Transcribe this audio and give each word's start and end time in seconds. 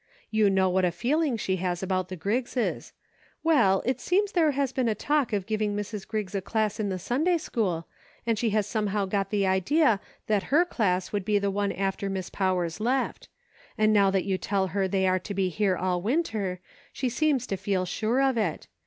You 0.31 0.49
know 0.49 0.67
what 0.67 0.83
a 0.83 0.89
feeling 0.91 1.37
she 1.37 1.57
has 1.57 1.83
about 1.83 2.09
the 2.09 2.17
Griggses. 2.17 2.91
Well, 3.43 3.73
lOO 3.73 3.73
"I 3.73 3.75
WILL. 3.75 3.83
it 3.85 4.01
seems 4.01 4.31
there 4.31 4.49
has 4.49 4.71
been 4.71 4.89
a 4.89 4.95
talk 4.95 5.31
of 5.31 5.45
giving 5.45 5.75
Mrs. 5.75 6.07
Griggs 6.07 6.33
a 6.33 6.41
class 6.41 6.79
in 6.79 6.89
the 6.89 6.97
Sunday 6.97 7.37
school, 7.37 7.85
and 8.25 8.35
she 8.39 8.49
has 8.49 8.65
somehow 8.65 9.05
got 9.05 9.29
the 9.29 9.45
idea 9.45 9.99
that 10.25 10.45
her 10.51 10.65
class 10.65 11.13
would 11.13 11.23
be 11.23 11.37
the 11.37 11.51
one 11.51 11.71
after 11.71 12.09
Miss 12.09 12.31
Powers 12.31 12.79
left; 12.79 13.29
and 13.77 13.93
now 13.93 14.09
that 14.09 14.25
you 14.25 14.39
tell 14.39 14.69
her 14.69 14.87
they 14.87 15.05
are 15.07 15.19
to 15.19 15.35
be 15.35 15.49
here 15.49 15.77
all 15.77 16.01
winter, 16.01 16.61
she 16.91 17.07
seems 17.07 17.45
to 17.45 17.55
feel 17.55 17.85
sure 17.85 18.23
of 18.23 18.39
it. 18.39 18.65